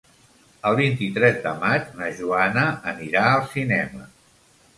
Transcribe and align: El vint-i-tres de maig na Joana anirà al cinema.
El 0.69 0.77
vint-i-tres 0.77 1.37
de 1.43 1.51
maig 1.63 1.91
na 1.99 2.07
Joana 2.21 2.65
anirà 2.93 3.27
al 3.35 3.45
cinema. 3.53 4.09